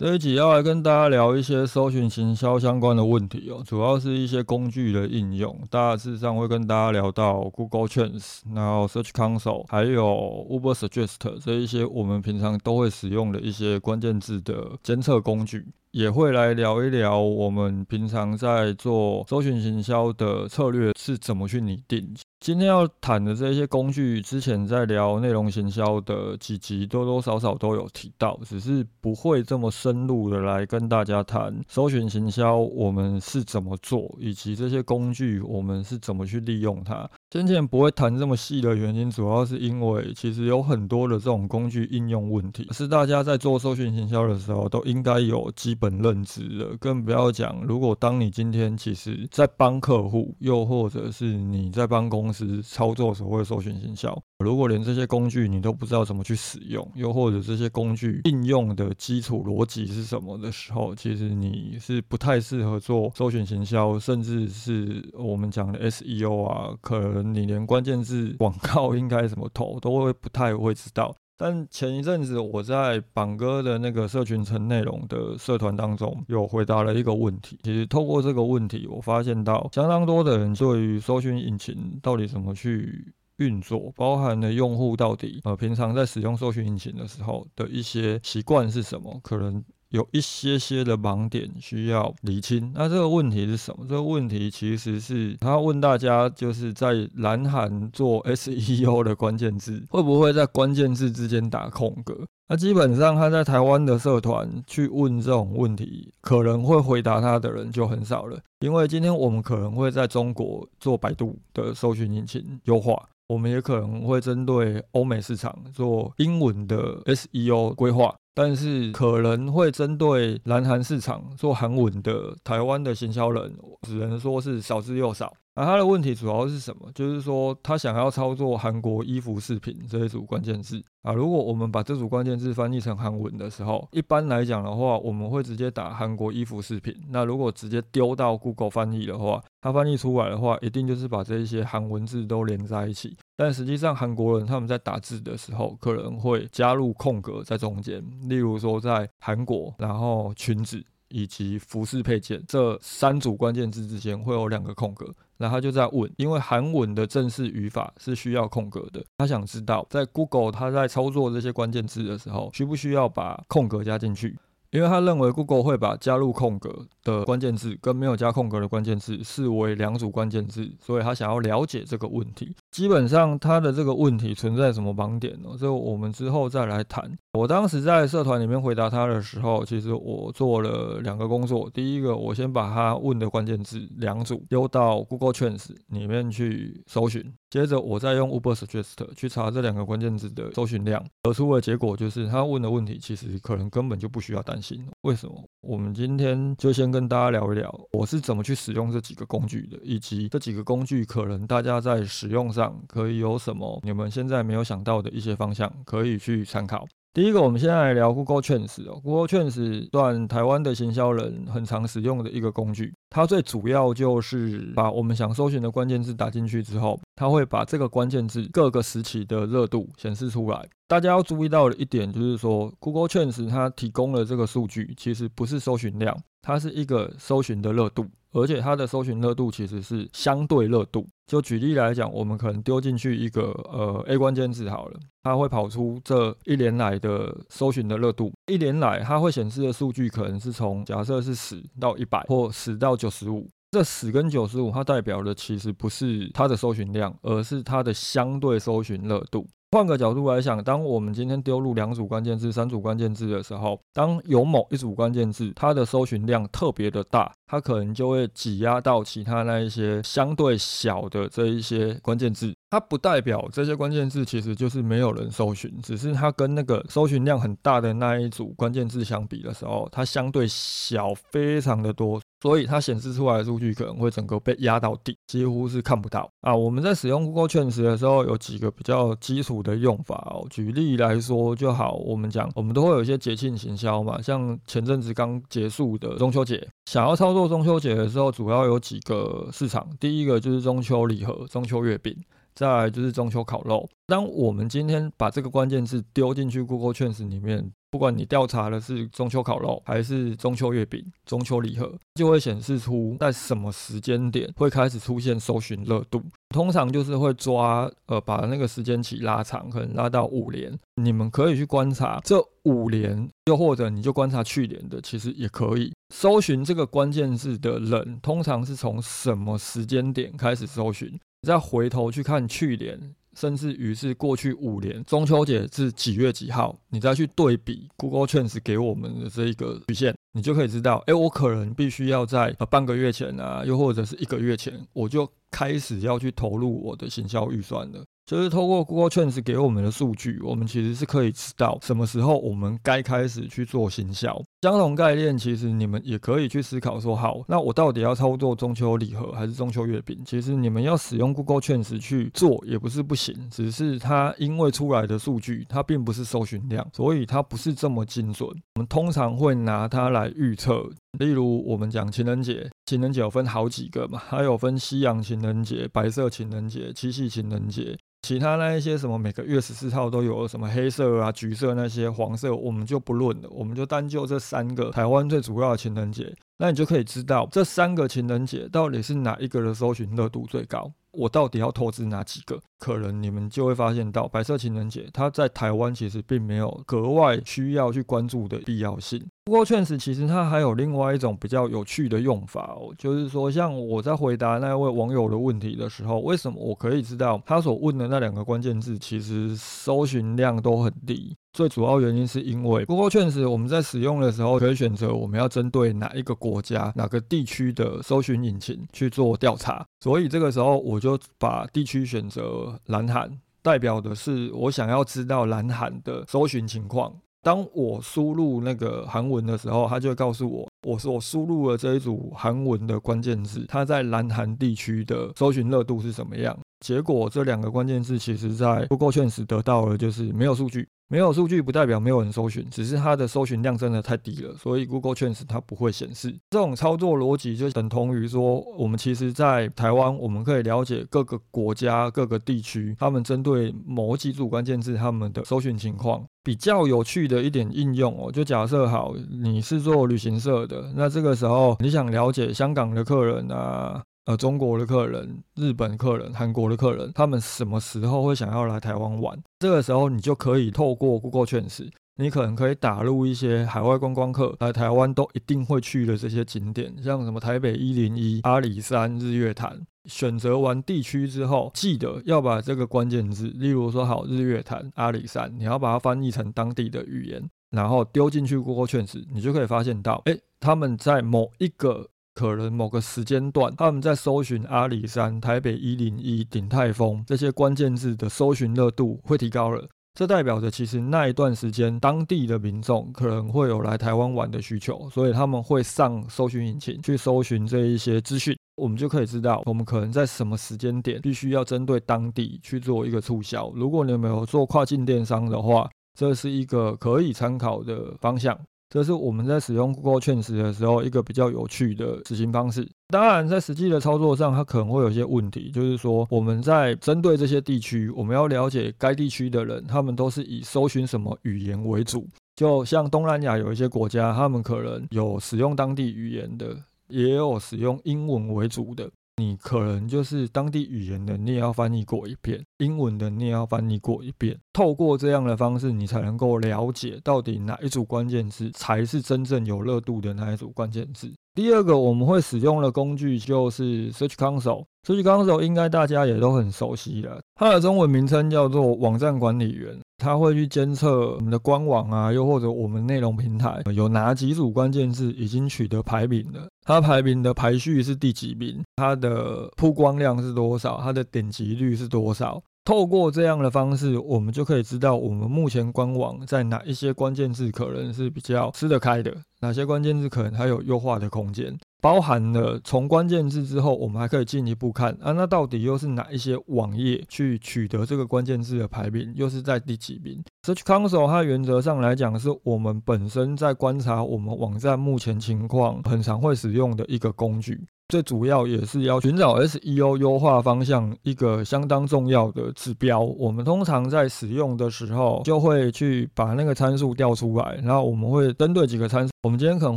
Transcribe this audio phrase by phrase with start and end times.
[0.00, 5.54] 这一集要来跟大家聊一些搜寻行销相关的问题哦，主要是一些工具的应用。
[5.68, 10.02] 大致上会跟大家聊到 Google Trends，然后 Search Console，还有
[10.48, 15.66] Uber Suggest 这一些我们平常都会使用的一些关键字的监测工具。
[15.90, 22.14] 也会来聊一聊我们平常在做搜寻行销的策略是怎么去拟定。
[22.40, 37.06] 今天要谈的这些工具，之前在聊内容行销的几集多多少少都有提到，只是不会这么深入的来跟大家谈搜寻行销我们是怎么做，以及这些工具我们是怎么去利用它。
[37.30, 46.74] 先前不会谈这么细的原因，主要是因为其实有很多的这种工具应用问题，是大家在做搜寻行销的时候都应该有基本认知的。
[46.78, 54.16] 更不要讲，如果当你今天其实在帮客户，又或者是你在帮公司操作所谓的搜寻行销。
[54.38, 71.14] 如果连这些工具你都不知道怎么去使用，又或者这些工具应用的基础逻辑是什么的时候，其实你是不太适合做搜寻行销，甚至是我们讲的 SEO 啊，可能你连关键字广告应该怎么投都会不太会知道。
[71.40, 77.58] 但前一阵子我在榜哥的那个社群层内容的社团当中，有回答了一个问题。
[77.62, 83.14] 其实透过这个问题，我发现到相当多的人对于搜寻引擎到底怎么去。
[83.40, 89.18] 运作包含了用户到底呃平常在使用搜寻引擎的时候的一些习惯是什么？
[89.22, 92.72] 可能有一些些的盲点需要厘清。
[92.74, 93.84] 那这个问题是什么？
[93.88, 102.26] 这个问题其实是他问大家，就是在蓝韩做 SEO 的关键字，会不会在关键字之间打空格？
[102.48, 108.38] 那基本上他在台湾的社团去问这种问题，可能会回答他的人就很少了。
[108.60, 113.08] 因为今天我们可能会在中国做百度的搜寻引擎优化。
[113.28, 125.32] 我们也可能会针对欧美市场做英文的 SEO 规划，但是可能会针对南韩市场做韩文的台湾的行销人，只能说是少之又少。
[125.56, 126.88] 那他的问题主要是什么？
[126.94, 131.12] 就是说他想要操作韩国衣服饰品这一组关键字啊。
[131.12, 136.94] 如果我们把这组关键字翻译成韩文的时候，一般来讲的话，我们会直接打韩国衣服饰品。
[137.10, 143.16] 那如果直接丢到 Google 翻译的话，它翻译出来的话，一定就是把这一些韩文字都连在一起。
[143.40, 148.04] 但实际上，韩国人他们在打字的时候，可能会加入空格在中间。
[148.28, 155.10] 例如说，在韩国，然后裙子以及服饰配件这三组关键字之间会有两个空格。
[155.38, 164.38] 那他就在问，因为韩文的正式语法是需要空格的，他想知道在 Google 他在操作这些关键字的时候，需不需要把空格加进去？
[164.70, 172.54] 因为他认为 Google 会把加入空格的关键字跟没有加空格的关键字视为两组关键字，所以他想要了解这个问题。
[172.70, 175.50] 基本上他的这个问题存在什么盲点呢？
[175.58, 177.10] 这个我们之后再来谈。
[177.32, 181.68] 我当时在社团里面回答他的时候，其实我做了两个工作。
[181.72, 187.32] 第一个，我先把他问的关键字两组丢到 Google Trends 里面去搜寻。
[187.50, 194.84] 接着，我再用 Uber Suggest 去查这两个关键字的搜寻量，得出的结果就是他问的问题其实可能根本就不需要担心。
[195.02, 195.34] 为什么？
[195.60, 206.84] 我们今天就先跟大家聊一聊，我是怎么去使用这几个工具的，以及这几个工具可能大家在使用上可以有什么你们现在没有想到的一些方向可以去参考。
[207.12, 212.94] 第一个，我们先来聊 Google Trends 哦，Google Trends 算台湾的行销人很常使用的一个工具。
[213.10, 220.64] 它最主要就是把我们想搜寻的关键字打进去之后，它会把这个关键字各个时期的热度显示出来。
[220.86, 228.06] 大家要注意到的一点就是说，Google Trends 它提供了这个数据其实不是搜寻量，它是一个搜寻的热度。
[228.32, 231.06] 而且它的搜寻热度其实是相对热度。
[231.26, 238.32] 就举例来讲，我们可能丢进去一个呃 A 关键字好了，它会跑出这一年来的搜寻的热度。
[238.46, 243.48] 一年来它会显示的数据可能是从假设是十到一百或十到九十五。
[243.70, 249.46] 这十跟九十五它代表的其实不是它的搜寻量，而是它的相对搜寻热度。
[249.72, 262.52] 换个角度来想，当我们今天丢入两组关键字、三组关键字的时候，当有某一组关键字它的搜寻量特别的大，它可能就会挤压到其他那一些相对小的这一些关键字。
[262.68, 272.20] 它不代表这些关键字其实就是没有人搜寻，只是它跟那个搜寻量很大的那一组关键字相比的时候，它相对小非常的多。
[272.40, 276.54] 所以它显示出来的数据可能会整个被压到底，几乎是看不到啊。
[276.54, 280.46] 我们在使用 Google Trends 的时候，有几个比较基础的用法哦。
[280.50, 292.16] 举例来说就好，我们讲我们都会有一些节庆行销嘛，像前阵子刚结束的中秋节，想要操作中秋节的时候，主要有几个市场，第一个就是中秋礼盒、中秋月饼。
[292.52, 293.88] 再来就是中秋烤肉。
[294.08, 306.22] 当我们今天把这个关键字丢进去 Google Trends 里面，不管你调查的是中秋烤肉还是中秋月饼、中秋礼盒，就会显示出在什么时间点会开始出现搜寻热度。
[306.50, 310.78] 通常就是会抓呃把那个时间起拉长，可能拉到五年。
[311.02, 321.18] 你们可以去观察这五年，又或者你就观察去年的，其实也可以搜寻这个关键字的人，通常是从什么时间点开始搜寻。
[321.42, 326.78] 再回头去看去年，甚至于是过去五年，中秋节是几月几号？
[326.90, 338.04] 你再去对比 Google Trends 给我们的这一个曲线，你就可以知道，哎，我可能必须要在呃半个月前啊，又或者是一个月前，我就开始要去投入我的行销预算了。
[338.30, 344.40] 就是透过 Google Trends 给我们的数据，我们其实是可以知道什么时候我们该开始去做行销。
[344.62, 350.16] 相同概念，其实你们也可以去思考说，好，那我到底要操作中秋礼盒还是中秋月饼？
[350.24, 358.48] 其实你们要使用 Google Trends 去做也不是不行，只是它因为出来的数据它并不是搜寻量，所以它不是这么精准。
[358.76, 360.88] 我们通常会拿它来预测，
[361.18, 367.98] 例如我们讲情人节，情人节有分好几个嘛，还有分西洋情人节、白色情人节、七夕情人节。
[368.22, 380.92] 其他那一些什么每个月十四号都有什么黑色啊、橘色那些黄色，我们就不论了，我们就单就这三个台湾最主要的情人节，那你就可以知道这三个情人节到底是哪一个的搜寻热度最高。
[381.12, 382.60] 我到底要投资哪几个？
[382.78, 389.20] 可能你们就会发现到白色情人节，它在台湾其实并没有格外需要去关注的必要性。
[389.44, 401.34] 不过确实，其实它还有另外一种比较有趣的用法哦，就是说，像我在回答那位网友的问题的时候，为什么我可以知道他所问的那两个关键字其实搜寻量都很低？
[401.52, 409.84] 最主要原因是因为 Google Trends 我们在使用的时候，可以选择我们要针对哪一个国家、哪个地区的搜寻引擎去做调查。
[410.00, 413.30] 所以这个时候，我就把地区选择蓝韩，
[413.62, 417.12] 代表的是我想要知道蓝韩的搜寻情况。
[417.42, 426.56] 当我输入那个韩文的时候，它就会告诉我，我说我输入了这一组韩文的关键字，它在南韩地区的搜寻热度是什么样。
[426.80, 430.88] 结果这两个关键字其实在 Google Trends 得到了就是没有数据。
[431.12, 436.32] 没有数据不代表没有人搜寻，只是它的搜寻量真的太低了，所以 Google Trends 它不会显示。
[436.50, 446.24] 这种操作逻辑就等同于说，我们其实在台湾，我们可以了解各个国家、各个地区，他们针对某几组关键字他们的搜寻情况。
[446.44, 449.12] 比较有趣的一点应用哦，就假设好，
[449.42, 454.00] 你是做旅行社的，那这个时候你想了解香港的客人啊。
[454.26, 459.42] 呃，中国的客人、日本客人、韩国的客人，他们什么时候会想要来台湾玩？
[459.58, 469.80] 这个时候，你就可以透过 Google 趋势你可能可以打入一些海外观光客来台湾都一定会去的这些景点，像什么台北一零一、阿里山、日月潭。
[470.04, 482.08] 选择完地区之后，记得要把这个关键字，例如说好日月潭、阿里山，你要把它翻译成当地的语言，然后丢进去 Google 趋势你就可以发现到，哎，他们在某一个。
[482.40, 498.56] 可能某个时间段，他们在搜寻阿里山、台北一零一、顶泰丰这些关键字的搜寻热度会提高了，这代表着其实那一段时间当地的民众可能会有来台湾玩的需求，所以他们会上搜寻引擎去搜寻这一些资讯。
[498.76, 503.70] 我们就可以知道，我们可能在什么时间点必须要针对当地去做一个促销。
[503.74, 508.58] 如果你没有做跨境电商的话，这是一个可以参考的方向。
[508.90, 512.86] 这是我们在使用 Google 确实的时候一个比较有趣的执行方式。
[513.08, 522.26] 当然，在实际的操作上，它可能会有些问题，就是说我们在针对这些地区，我们要了解该地区的人，他们都是以搜寻什么语言为主。
[522.56, 529.08] 就像东南亚有一些国家，他们可能有使用当地语言的，也有使用英文为主的。
[529.40, 534.60] 你可能就是当地语言的，你也要翻译过一遍；英文的，你也要翻译过一遍。
[534.74, 541.32] 透过这样的方式，你才能够了解到底哪一组关键字才是真正有热度的那一组关键字。
[541.54, 544.84] 第二个我们会使用的工具就是 Search Console。
[545.06, 549.98] Search Console 应该大家也都很熟悉了，它的中文名称叫做网站管理员。
[550.18, 562.62] 它会去监测我们的官网啊，又或者我们内容平台有哪几组关键字已经取得排名了，它排名的排序是第几名，它的曝光量是多少，它的点击率是多少。
[562.84, 571.78] 透过这样的方式，我们就可以知道我们目前官网在哪一些关键字可能是比较吃得开的，哪些关键字可能还有优化的空间。
[572.02, 587.86] 包含了从关键字之后，我们还可以进一步看啊，那到底又是哪一些网页去取得这个关键字的排名，又是在第几名？Search Console 它原则上来讲，是我们本身在观察我们网站目前情况，很常会使用的一个工具。
[588.10, 593.20] 最主要也是要寻找 SEO 优化方向一个相当重要的指标。
[593.20, 599.96] 我们通常在使用的时候，就会去把那个参数调出来，然后我们会针对几个参数，我们今天可能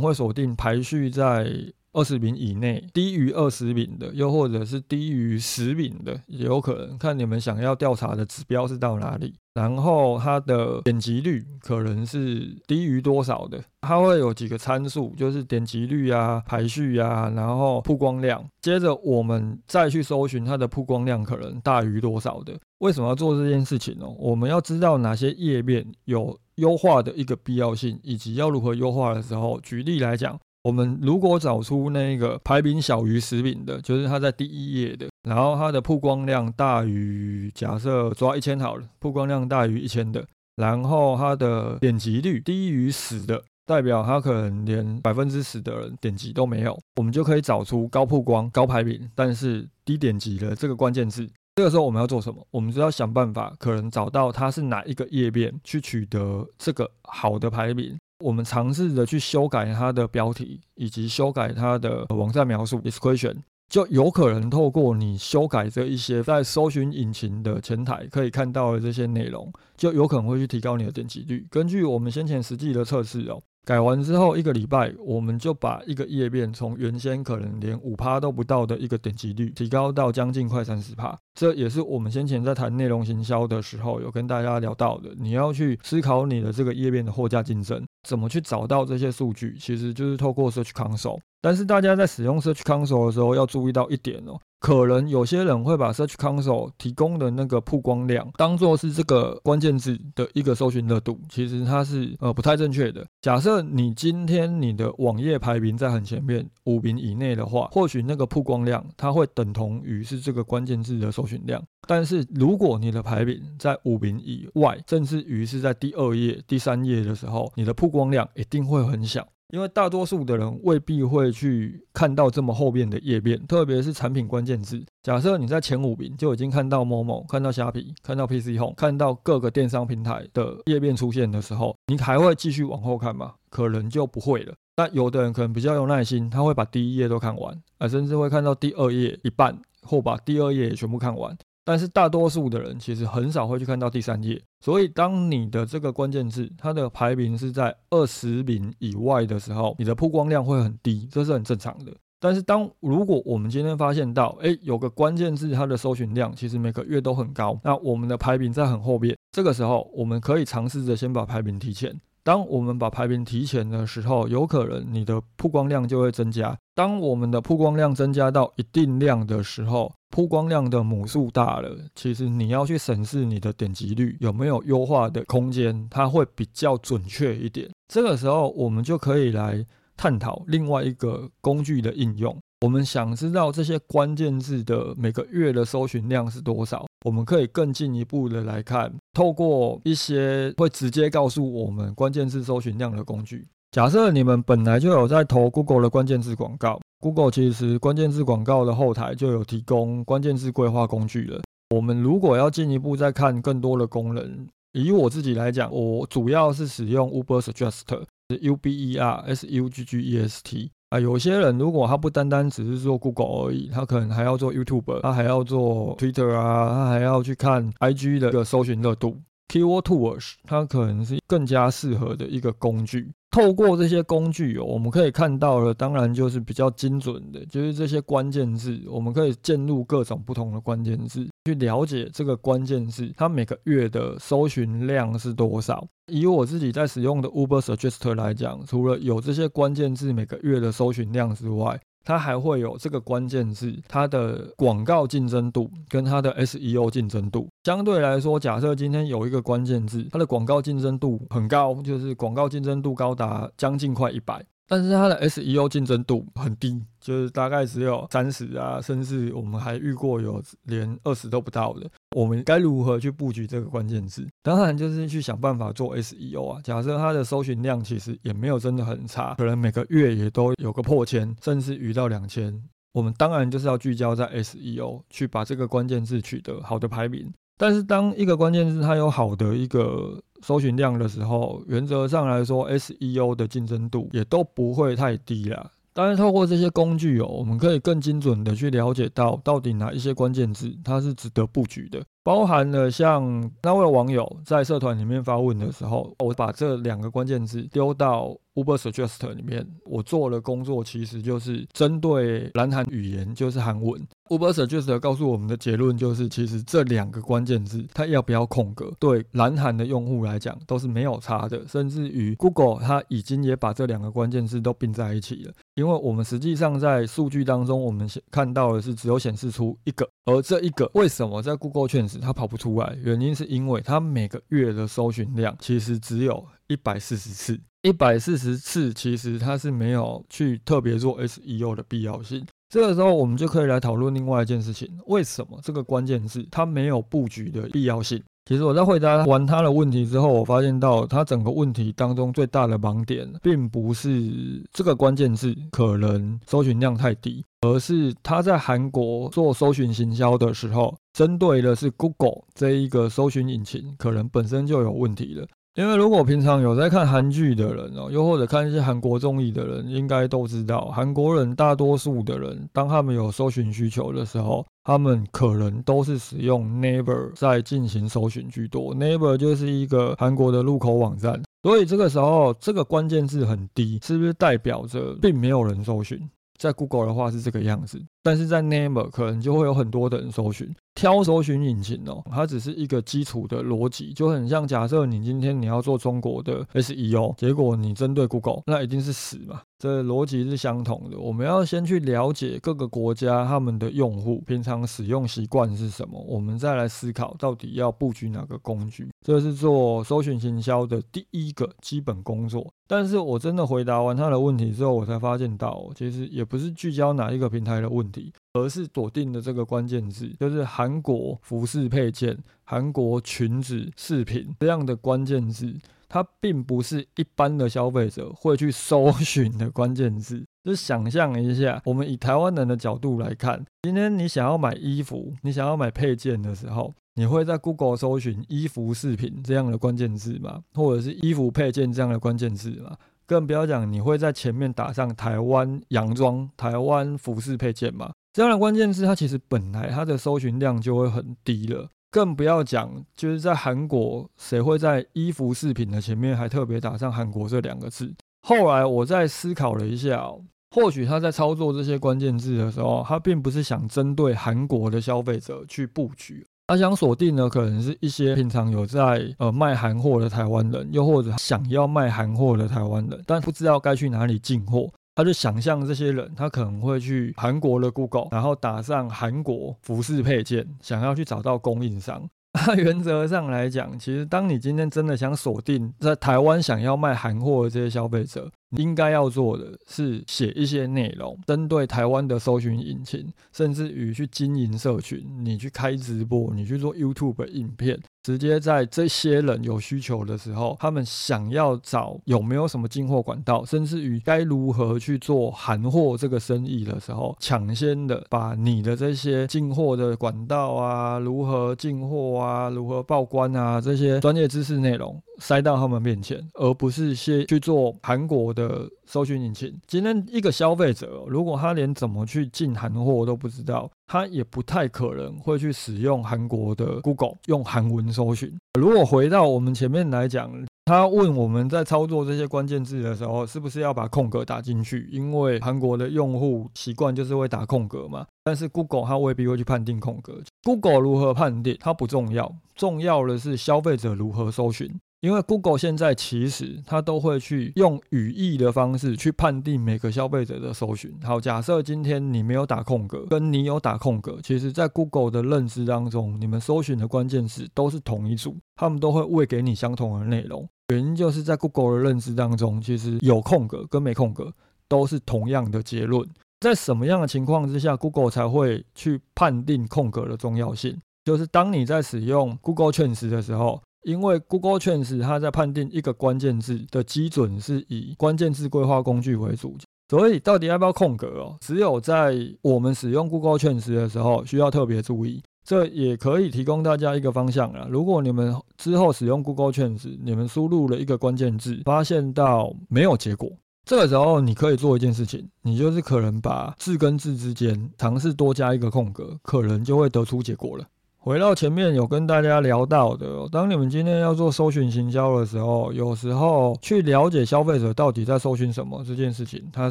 [0.00, 1.46] 会锁定排序在。
[1.94, 9.34] 二十名以内，低于二十名的，又或者是低于十名的，也有可能看你们想要调查的指标是到哪里。
[9.54, 18.44] 然后它的点击率可能是低于多少的，它会有几个参数，就是点击率啊、排序啊，然后曝光量。
[18.60, 22.58] 接着我们再去搜寻它的曝光量可能大于多少的。
[22.78, 24.06] 为什么要做这件事情呢？
[24.18, 29.60] 我们要知道哪些页面有优化的一个必要性，以及要如何优化的时候。
[29.60, 30.36] 举例来讲。
[30.64, 51.28] 我们如果找出那个排名小于十名的，就是它在第一页的，然后它的曝光量大于假设抓一千好了，曝光量大于一千的，然后它的点击率低于十的，代表它可能连百分之十的人点击都没有，我们就可以找出高曝光、高排名，但是低点击的这个关键字。
[51.56, 52.44] 这个时候我们要做什么？
[52.50, 57.94] 我们就要想办法，可能找到它是哪一个页面去取得这个好的排名。
[58.20, 63.36] 我们尝试着去修改它的标题，以及修改它的网站描述 description，
[63.68, 71.46] 就有可能透过你修改这一些在搜寻引擎的前台可以看到的这些内容，就有可能会去提高你的点击率。
[71.50, 73.42] 根据我们先前实际的测试哦。
[73.66, 81.18] 改完之后一个礼拜，我们就把一个页面从原先可能连五趴都不到的一个点击率，提高到将近快三十趴。
[81.34, 85.14] 这也是我们先前在谈内容行销的时候有跟大家聊到的。
[85.16, 91.18] 你要去思考你的这个页面的货架竞争，怎么去找到这些数据，其实就是透过 Search Console。
[91.44, 94.40] 但是大家在使用 Search Console 的时候要注意到一点哦。
[94.60, 103.04] 可能有些人会把 Search Console 提供的那个曝光量当做是这个关键字的一个搜寻热度，其实它是呃不太正确的。
[103.20, 111.62] 假设你今天你的网页排名在很前面五名以内的话，或许那个曝光量它会等同于是这个关键字的搜寻量。
[111.86, 119.28] 但是如果你的排名在五名以外，甚至于是在第二页、第三页的时候，你的曝光量一定会很小。
[119.54, 124.84] 因为大多数的人未必会去看到这么后面的页面，特别是产品关键字。
[125.00, 133.34] 假设你在前五名就已经看到某某、看到虾皮、看到 PC Home、看到各个电商平台的页面出现的时候，你还会继续往后看吗？
[133.48, 134.52] 可能就不会了。
[134.74, 141.32] 但有的人可能比较有耐心，他会把第一页都看完，啊，甚至会看到第二页一半，或把第二页全部看完。
[141.64, 151.92] 但是大多数的人其实很少会去看到第三页，所以当你的这个关键字它的排名是在二十名以外的时候，你的曝光量会很低，这是很正常的。
[152.18, 161.94] 但是当如果我们今天发现到，哎，有个关键字它的搜寻量其实每个月都很高，那我们的排名在很后面，这个时候我们可以尝试着先把排名提前。
[162.24, 166.56] 当我们把排名提前的时候，有可能你的曝光量就会增加。
[166.74, 177.68] 当我们的曝光量增加到一定量的时候，曝光量的母数大了，其实你要去审视你的点击率有没有优化的空间，它会比较准确一点。
[177.92, 179.62] 这个时候，我们就可以来
[179.94, 182.34] 探讨另外一个工具的应用。
[182.62, 193.46] 我们想知道这些关键字的每个月的搜寻量是多少，我们可以更进一步的来看，透过一些会直接告诉我们关键字搜寻量的工具。
[193.72, 201.42] 假设你们本来就有在投 Google 的关键字广告，Google 其实关键字广告的后台就有提供关键字规划工具了。
[201.74, 207.82] 我们如果要进一步再看更多的功能，以我自己来讲，我主要是使用 Uber Suggest，
[208.30, 210.70] 是 U B E R S U G G E S T。
[210.90, 219.20] 啊，有些人如果他不单单只是做 Google 而已，他可能还要做 YouTube，他还要做 Twitter 啊，他还要去看 IG 的一个搜寻热度。
[219.48, 223.12] Keyword Tools 它可能是更加适合的一个工具。
[223.30, 235.86] 透过这些工具哦，我们可以看到了，当然就是比较精准的，就是这些关键字，我们可以进入各种不同的关键字，去了解这个关键字它每个月的搜寻量是多少。
[236.06, 247.48] 以我自己在使用的 Uber Suggest 来讲，除了有这些关键字每个月的搜寻量之外，它还会有这个关键字，它的广告竞争度跟它的 SEO 竞争度。
[247.64, 254.44] 相对来说，假设今天有一个关键字，它的广告竞争度很高，就是广告竞争度高达将近快一百。
[254.66, 261.90] 但是它的 SEO 竞争度很低，就是大概只有三十啊，甚至我们还遇过有连二十都不到的。
[262.16, 264.26] 我们该如何去布局这个关键字？
[264.42, 266.60] 当然就是去想办法做 SEO 啊。
[266.62, 272.62] 假设它的搜寻量其实也没有真的很差，可能每个月也都有个破千，甚至逾到两千。
[272.92, 277.32] 我们当然就是要聚焦在 SEO，去把这个关键字取得好的排名。
[277.56, 285.70] 但是当一个关键字它有好的一个搜寻量的时候，原则上来说，SEO 的竞争度也都不会太低啦。
[285.94, 298.36] 当然，透过这些工具哦，我们可以更精准的去了解到到底哪一些关键字它是值得布局的，包含了像那位网友在社团里面发问的时候，我把这两个关键字丢到。
[298.54, 304.00] Uber Suggest 里面，我做的工作其实就是针对蓝韩语言，就是韩文。
[304.28, 311.66] Uber Suggest 告诉我们的结论就是，其实这两个关键字它要不要空格，对蓝韩的用户来讲都是没有差的。
[311.66, 322.96] 甚至于 Google 它已经也把这两个关键字都并在一起了，因为我们实际上在数据当中，我们看到的是只有显示出一个，而这一个为什么在 Google 确实它跑不出来？
[323.02, 327.60] 原因是因为它每个月的搜寻量其实只有一百四十次。
[327.82, 332.42] 一百四十次，其实它是没有去特别做 SEO 的必要性。
[332.70, 338.22] 这个时候，我们就可以来讨论另外一件事情：为什么这个关键字它没有布局的必要性？
[338.46, 355.46] 其实我在回答完他的问题之后，我发现到他整个问题当中最大的盲点，并不是这个关键字可能搜寻量太低，而是他在韩国做搜寻行销的时候，针对的是 Google 这一个搜寻引擎，可能本身就有问题了。
[355.76, 368.94] 因为如果平常有在看韩剧的人哦，又或者看一些韩国综艺的人，应该都知道，韩国人大多数的人，当他们有搜寻需求的时候，他们可能都是使用 Naver 在进行搜寻居多。
[368.94, 376.20] Naver 就是一个韩国的入口网站，所以这个时候这个关键字很低，是不是代表着并没有人搜寻？
[376.58, 380.72] 在 Google 的话是这个样子，但是在 Name 可能就会有很多的人搜寻。
[380.94, 389.62] 挑搜寻引擎哦，它只是一个基础的逻辑，就很像假设你今天你要做中国的 SEO，结果你针对 Google，那一定是死嘛。
[389.84, 391.18] 这逻辑是相同的。
[391.20, 399.06] 我们要先去了解各个国家他们的用户平常使用习惯是什么，我们再来思考到底要布局哪个工具。
[399.20, 402.72] 这是做搜寻行销的第一个基本工作。
[402.86, 408.32] 但是我真的回答完他的问题之后，我才发现到，其实也不是聚焦哪一个平台的问题。
[408.54, 415.74] 而是锁定的这个关键字，就是韩国服饰配件、韩国裙子饰品这样的关键字，
[416.14, 420.44] 它并不是一般的消费者会去搜寻的关键字。
[420.62, 430.62] 就想象一下，我们以台湾人的角度来看，今天你想要买衣服，你想要买配件的时候，你会在 Google 搜寻衣服饰品这样的关键字吗？
[430.74, 432.96] 或者是衣服配件这样的关键字吗？
[433.26, 438.12] 更不要讲你会在前面打上台湾洋装、台湾服饰配件吗？
[438.32, 448.14] 这样的关键字，它其实本来它的搜寻量就会很低了，更不要讲就是在韩国，谁会在衣服饰品的前面还特别打上韩国这两个字？
[448.42, 450.24] 后来我在思考了一下，
[450.70, 464.88] 或许他在操作这些关键字的时候，他并不是想针对韩国的消费者去布局，他想锁定的可能是一些平常有在呃卖韩货的台湾人，又或者想要卖韩货的台湾人，但不知道该去哪里进货。
[465.14, 472.28] 他就想象这些人，他可能会去韩国的 Google，然后打上韩国服饰配件，想要去找到供应商。
[472.66, 487.98] 那原则上来讲，其实当你今天真的想锁定在台湾想要卖韩货的这些消费者，应该要做的是写一些内容，针对台湾的搜寻引擎，甚至于去经营社群，你去开直播，你去做 YouTube 影片。
[488.22, 508.63] 直接在这些人有需求的时候，他们想要找有没有什么进货管道，甚至于该如何去做韩货这个生意的时候，抢先的把你的这些进货的管道啊，如何进货啊，如何报关啊，这些专业知识内容塞到他们面前，而不是先去做韩国的。
[509.06, 518.52] 搜寻引擎，今天一个消费者，如果他连怎么去进韩货都不知道，他也不太可能会去使用韩国的 Google 用韩文搜寻。
[518.78, 520.50] 如果回到我们前面来讲，
[520.86, 525.08] 他问我们在操作这些关键字的时候，是不是要把空格打进去？
[525.10, 528.26] 因为韩国的用户习惯就是会打空格嘛。
[528.42, 530.34] 但是 Google 它未必会去判定空格。
[530.62, 534.94] Google 如何判定它不重要，重要的是消费者如何搜寻。
[535.24, 541.10] 因为 Google 现在其实它都会去用语义的方式去判定每个消费者的搜寻。
[541.22, 550.68] 好，假设今天你没有打空格，跟你有打空格，其实在 Google 的认知当中，你们搜寻的关键词都是同一组，他们都会喂给你相同的内容。
[550.92, 554.52] 原因就是在 Google 的认知当中，其实有空格跟没空格
[554.88, 556.28] 都是同样的结论。
[556.60, 561.00] 在什么样的情况之下，Google 才会去判定空格的重要性？
[561.24, 569.76] 就是当你在使用 Google Trends 的时候，因为 Google Trends 它在判定一个关键字的基准是以关键字规划工具为主，
[570.08, 571.56] 所以到底要不要空格哦？
[571.60, 575.42] 只有在我们使用 Google Trends 的时候需要特别注意。
[575.66, 577.86] 这也可以提供大家一个方向啊。
[577.90, 583.50] 如果你们之后使用 Google Trends，你们输入了一个关键字，发现到没有结果，
[583.86, 590.84] 这个时候你可以做一件事情，你就是可能把字跟字之间尝试多加一个空格，可能就会得出结果了。
[591.24, 599.90] 回到前面有跟大家聊到的，当你们今天要做搜寻行销的时候，有时候去了解消费者到底在搜寻什么这件事情，它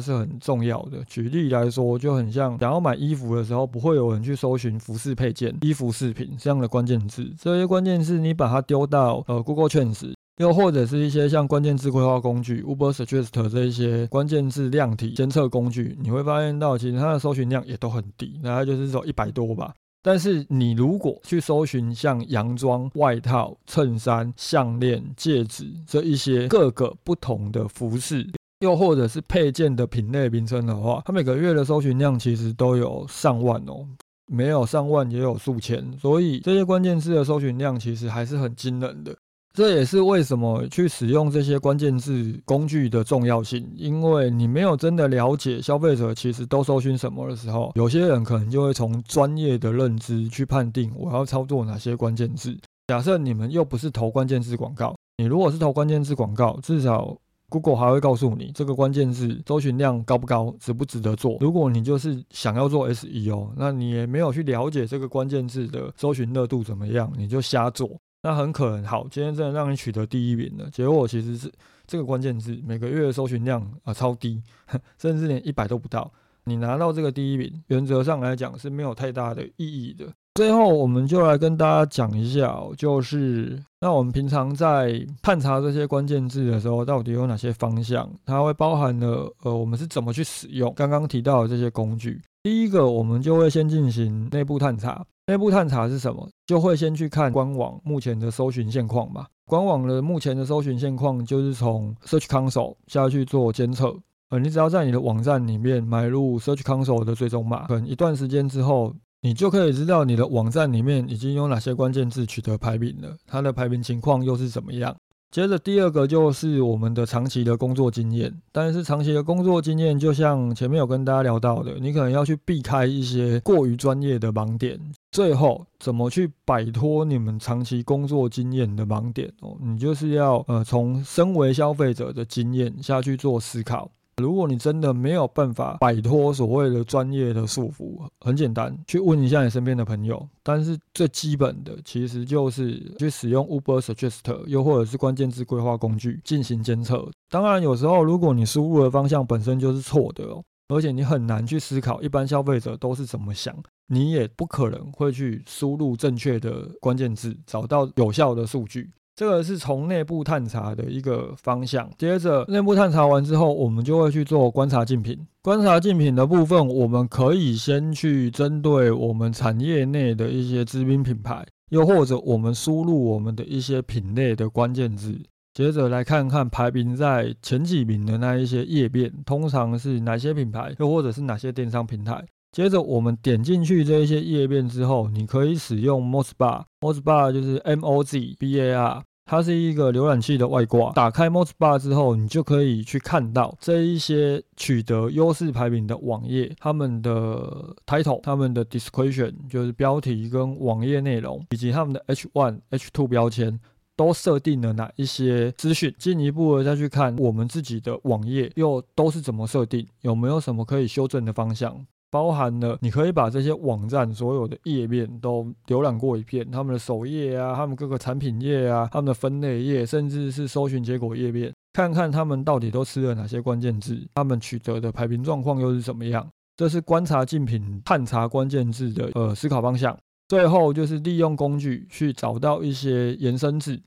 [0.00, 1.02] 是很重要的。
[1.08, 7.28] 举例来说，就很像想要买衣服的时候，不会有人去搜寻服饰配件、衣服饰品这样的关键字。
[7.36, 19.74] 这些关键字你把它丢到呃 Google Trends，又或者是一些像关键字规划工具 Uber Suggest 这一些关键字量体监测工具，你会发现到其实它的搜寻量也都很低，大概就是说一百多吧。
[20.06, 33.88] 但是你如果去搜寻像洋装、外套、衬衫、项链、戒指这一些各个不同的服饰，又或者是配件的品类名称的话，它每个月的搜寻量其实都有上万哦，
[34.26, 39.16] 没有上万也有数千，所以这些关键字的搜寻量其实还是很惊人的。
[39.54, 52.58] 这也是为什么去使用这些关键字工具的重要性，因为你没有真的了解消费者其实都搜寻什么的时候，有些人可能就会从专业的认知去判定我要操作哪些关键字。
[52.88, 57.16] 假设你们又不是投关键字广告，你如果是投关键字广告，至少
[57.48, 61.36] Google 还会告诉你这个关键字搜寻量高不高，值不值得做。
[61.38, 67.88] 如果你就是想要做 SEO，那你也没有去了解这个关键字的搜寻热度怎么样，你就瞎做。
[68.24, 71.52] 那很可能好，今天真的让你取得第一名了，结果其实是
[71.86, 74.42] 这个关键字每个月的搜寻量啊超低，
[74.98, 76.10] 甚至连一百都不到。
[76.44, 80.06] 你拿到这个第一名，原则上来讲是没有太大的意义的。
[80.36, 88.10] 最后，我们就来跟大家讲一下，就是那我们平常在探查这些关键字的时候，到底有哪些方向？
[88.24, 92.20] 它会包含了呃，我们是怎么去使用刚刚提到的这些工具。
[92.42, 95.04] 第一个，我们就会先进行内部探查。
[95.26, 96.28] 内部探查是什么？
[96.46, 99.26] 就会先去看官网目前的搜寻现况嘛。
[99.46, 103.94] 官网的目前的搜寻现况就是从 Search Console 下去做监测。
[104.28, 114.94] 呃，你只要在你的网站里面买入 Search Console 的追踪码，可能一段时间之后，你就可以知道你的网站里面已经有哪些关键字取得排名了，它的排名情况又是怎么样。
[115.30, 124.78] 接着第二个就是我们的长期的工作经验，但是长期的工作经验，就像前面有跟大家聊到的，你可能要去避开一些过于专业的盲点。
[125.14, 129.56] 最后，怎么去摆脱你们长期工作经验的盲点哦？
[129.60, 133.88] 你就是要呃，从身为消费者的经验下去做思考。
[134.16, 140.28] 如果你真的没有办法摆脱所谓的专业的束缚，很简单，去问一下你身边的朋友。
[140.42, 147.08] 但是最基本的其实就是去使用 Uber Suggest，又或者是关键字规划工具进行监测。
[147.30, 153.54] 当然，有时候如果你输入的方向本身就是错的哦，而且你很难去思考一般消费者都是怎么想，
[153.88, 158.90] 你也不可能会去输入正确的关键字，找到有效的数据。
[159.16, 161.88] 这个是从内部探查的一个方向。
[161.96, 165.16] 接着内部探查完之后，我们就会去做观察竞品。
[165.40, 175.16] 观察竞品的部分，我们可以先去针对我们产业内的一些知名品牌，又或者我们输入我们的一些品类的关键字，
[175.54, 182.26] 接着来看看排名在前几名的那一些页面，通常是哪些品牌，又或者是哪些电商平台。
[182.50, 190.92] 接着我们点进去这一些页面之后，你可以使用 Mozbar，Mozbar 就是 M O Z B A R，它是一个浏览器的外挂。
[190.92, 203.60] 打开 Mozbar 之后，你就可以去看到这一些取得优势排名的网页，他们的 title、他们的 description 就是标题跟网页内容，以及他们的 H1、H2 标签
[203.96, 205.94] 都设定了哪一些资讯。
[205.98, 211.86] 进一步的再去看我们自己的网页又都是怎么设定，有没有什么可以修正的方向。
[212.10, 226.24] 包含了你可以把这些网站所有的页面都浏览过一遍，他们的首页啊，他们各个产品页啊，他们的分类页，甚至是搜寻结果页面，看看他们到底都吃了哪些关键字，他们取得的排名状况又是怎么样。
[226.56, 229.98] 这是观察竞品、探查关键字的呃思考方向。
[230.28, 233.80] 最后就是利用工具去找到一些延伸字，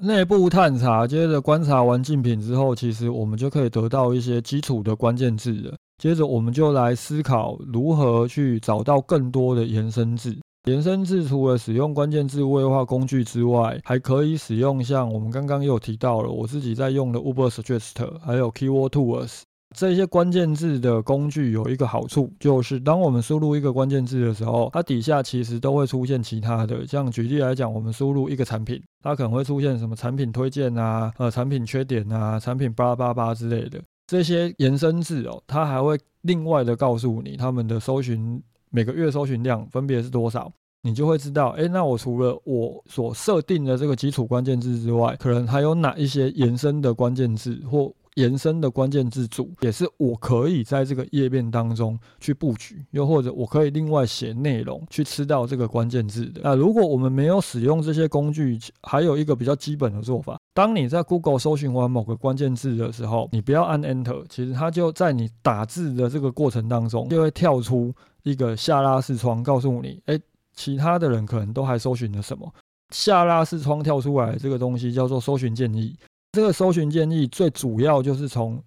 [0.00, 5.74] 内部探查，接着观察完竞品之后，其实我们就可以得到一些基础的关键字了。
[5.98, 10.36] 接着我们就来思考如何去找到更多的延伸字。
[10.68, 19.40] 延伸字除了使用关键字位化工具之外，还可以使用像我们刚刚有提到了，我自己在用的 Ubersuggest，还有 Keyword Tools
[19.76, 26.86] 这些关键字的工具有一个好处，就是当我们输入一个关键字的时候，它底下其实都会出现其他的。
[26.86, 38.42] 像举例来讲，我们输入一个产品，它可能会出现什么产品推荐啊、呃产品缺点啊、产品八八八之类的这些延伸字哦，它还会另外的告诉你他们的搜寻。
[38.72, 40.48] 每个月搜寻量分别是多少，
[40.82, 56.40] 你就会知道，哎，那我除了我所设定的这个基础关键字之外，可能还有哪一些延伸的关键字或延伸的关键字组，也是我可以在这个页面当中去布局，又或者我可以另外写内容去吃到这个关键字的。
[56.44, 67.94] 那如果我们没有使用这些工具，还有一个比较基本的做法，当你在 Google 搜寻完某个关键字的时候，你不要按 Enter，其实它就在你打字的这个过程当中就会跳出。
[68.22, 70.20] 一个下拉视窗告诉你，哎，
[70.54, 72.52] 其他的人可能都还搜寻了什么？
[72.90, 75.96] 下拉视窗跳出来这个东西叫做搜寻建议。
[76.32, 78.62] 这个搜寻建议最主要就是从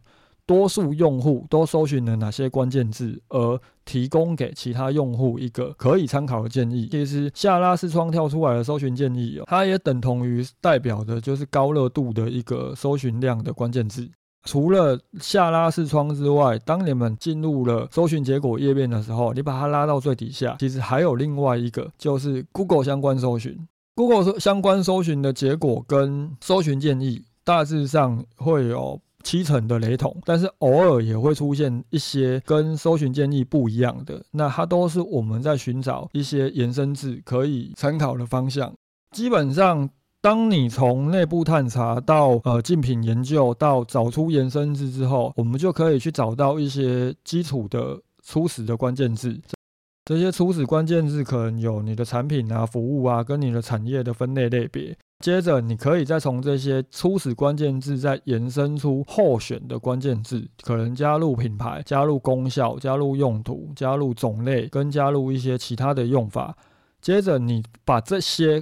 [0.45, 6.89] 多数用户都搜寻了哪些关键字，而提供给其他用户一个可以参考的建议。
[6.91, 14.09] 其实下拉视窗跳出来的搜寻建议，它也等同于代表的就是高热度的一个搜寻量的关键字。
[14.45, 23.57] 除了下拉视窗之外，当你们进入了搜寻结果页面的时候，你把它拉到最底下，其实还有另外一个，就是 Google 相关搜寻。
[23.95, 34.23] Google 相关搜寻的结果跟搜寻建议大致上会有七成的雷同，但是偶尔也会出现一些跟搜寻建议不一样的。
[34.31, 38.73] 那它都是我们在寻找一些延伸字可以参考的方向。
[39.11, 39.89] 基本上。
[40.23, 49.37] 当你从内部探查到呃竞品研究到找出延伸字之后，我们就可以去找到一些基础的初始的关键字。
[50.05, 54.95] 这些初始关键字可能有你的产品啊、服务啊，跟你的产业的分类类别。
[55.23, 66.53] 接着，你可以再从这些初始关键字再延伸出候选的关键字，可能加入品牌、加入功效、加入用途、加入种类，跟加入一些其他的用法。
[66.99, 68.61] 接着，你把这些。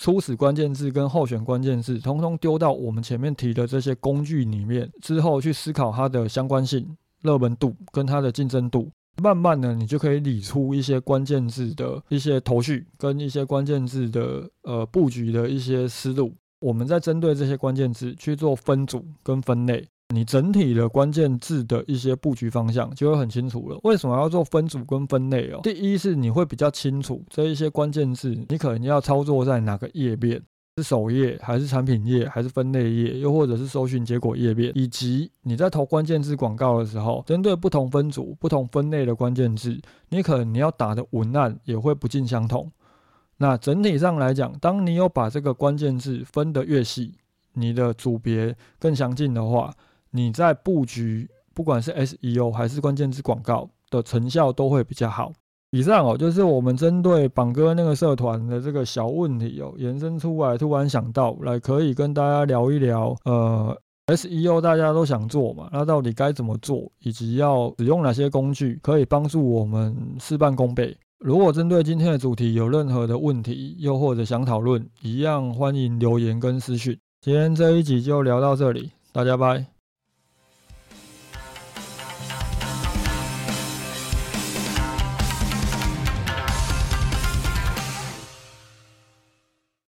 [0.00, 8.92] 初始关键字跟候选关键字，通通丢到我们前面提的这些工具里面之后，去思考它的相关性、热门度跟它的竞争度。
[9.22, 16.32] 慢慢的，你就可以理出一些关键字的一些头绪，跟一些关键字的呃布局的一些思路。
[16.60, 19.86] 我们在针对这些关键字去做分组跟分类。
[20.14, 23.78] 你整体的关键字的一些布局方向就会很清楚了。
[23.84, 25.60] 为什么要做分组跟分类哦？
[25.62, 30.42] 第一是你会比较清楚这一些关键字，你可能要操作在哪个页面，
[30.78, 42.70] 是首页还是产品页还是分类页，又或者是搜寻结果页面，以及你在投关键字广告的时候，针对不同分组、不同分类的关键字，你可能你要打的文案也会不尽相同。
[43.38, 47.14] 那整体上来讲，当你有把这个关键字分得越细，
[47.54, 49.74] 你的组别更详尽的话。
[50.10, 55.34] 你在布局，不管是 SEO 还是关键字广告的成效都会比较好。
[55.70, 63.14] 以上哦，就是我们针对榜哥那个社团的这个小问题哦，延伸出来，突然想到来可以跟大家聊一聊。
[63.24, 63.76] 呃
[64.06, 70.96] ，SEO 大家都想做嘛，那到底该怎么做，以及要使用哪些工具可以帮助我们事半功倍？
[71.18, 76.98] 如果针对今天的主题有任何的问题，又或者想讨论，一样欢迎留言跟私讯。
[77.20, 79.77] 今天这一集就聊到这里，大家拜。